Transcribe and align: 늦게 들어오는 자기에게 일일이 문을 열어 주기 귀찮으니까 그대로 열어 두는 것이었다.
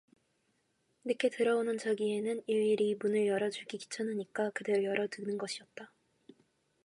늦게 1.05 1.29
들어오는 1.29 1.77
자기에게 1.77 2.41
일일이 2.47 2.95
문을 2.99 3.27
열어 3.27 3.51
주기 3.51 3.77
귀찮으니까 3.77 4.49
그대로 4.49 4.83
열어 4.83 5.05
두는 5.05 5.37
것이었다. 5.37 5.93